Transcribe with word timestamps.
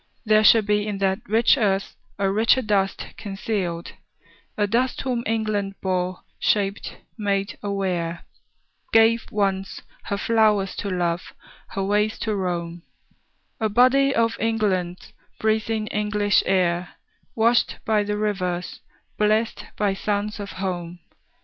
There 0.25 0.43
shall 0.43 0.63
be 0.63 0.87
In 0.87 0.97
that 0.97 1.19
rich 1.27 1.59
earth 1.59 1.95
a 2.17 2.27
richer 2.31 2.63
dust 2.63 3.05
concealed; 3.17 3.91
A 4.57 4.65
dust 4.65 5.01
whom 5.01 5.21
England 5.27 5.75
bore, 5.79 6.21
shaped, 6.39 6.97
made 7.19 7.59
aware, 7.61 8.25
Gave, 8.91 9.25
once, 9.29 9.83
her 10.05 10.17
flowers 10.17 10.75
to 10.77 10.89
love, 10.89 11.35
her 11.67 11.83
ways 11.83 12.17
to 12.21 12.35
roam, 12.35 12.81
A 13.59 13.69
body 13.69 14.11
of 14.15 14.35
England's, 14.39 15.13
breathing 15.39 15.85
English 15.91 16.41
air, 16.47 16.95
Washed 17.35 17.75
by 17.85 18.01
the 18.01 18.17
rivers, 18.17 18.79
blest 19.19 19.65
by 19.77 19.93
suns 19.93 20.39
of 20.39 20.53
home. 20.53 20.97